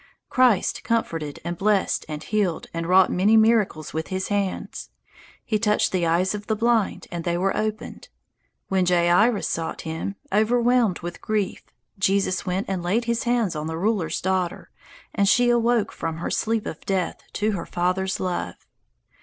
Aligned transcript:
Christ 0.31 0.83
comforted 0.83 1.39
and 1.45 1.55
blessed 1.59 2.05
and 2.09 2.23
healed 2.23 2.65
and 2.73 2.87
wrought 2.87 3.11
many 3.11 3.37
miracles 3.37 3.93
with 3.93 4.07
his 4.07 4.29
hands. 4.29 4.89
He 5.45 5.59
touched 5.59 5.91
the 5.91 6.07
eyes 6.07 6.33
of 6.33 6.47
the 6.47 6.55
blind, 6.55 7.05
and 7.11 7.23
they 7.23 7.37
were 7.37 7.55
opened. 7.55 8.09
When 8.67 8.83
Jairus 8.87 9.47
sought 9.47 9.81
him, 9.81 10.15
overwhelmed 10.33 11.01
with 11.01 11.21
grief, 11.21 11.61
Jesus 11.99 12.47
went 12.47 12.67
and 12.67 12.81
laid 12.81 13.05
his 13.05 13.25
hands 13.25 13.55
on 13.55 13.67
the 13.67 13.77
ruler's 13.77 14.19
daughter, 14.21 14.71
and 15.13 15.29
she 15.29 15.51
awoke 15.51 15.91
from 15.91 16.19
the 16.19 16.31
sleep 16.31 16.65
of 16.65 16.83
death 16.87 17.21
to 17.33 17.51
her 17.51 17.67
father's 17.67 18.19
love. 18.19 18.55